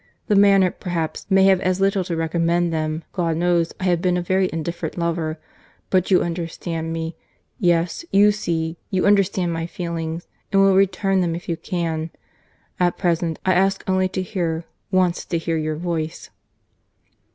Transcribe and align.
The 0.25 0.35
manner, 0.35 0.71
perhaps, 0.71 1.27
may 1.29 1.43
have 1.43 1.61
as 1.61 1.79
little 1.79 2.03
to 2.05 2.15
recommend 2.15 2.73
them. 2.73 3.03
God 3.13 3.37
knows, 3.37 3.71
I 3.79 3.83
have 3.83 4.01
been 4.01 4.17
a 4.17 4.21
very 4.23 4.49
indifferent 4.51 4.97
lover.—But 4.97 6.09
you 6.09 6.23
understand 6.23 6.91
me.—Yes, 6.91 8.03
you 8.11 8.31
see, 8.31 8.77
you 8.89 9.05
understand 9.05 9.53
my 9.53 9.67
feelings—and 9.67 10.59
will 10.59 10.75
return 10.75 11.21
them 11.21 11.35
if 11.35 11.47
you 11.47 11.55
can. 11.55 12.09
At 12.79 12.97
present, 12.97 13.37
I 13.45 13.53
ask 13.53 13.83
only 13.85 14.09
to 14.09 14.23
hear, 14.23 14.65
once 14.89 15.23
to 15.25 15.37
hear 15.37 15.57
your 15.57 15.75
voice." 15.75 16.31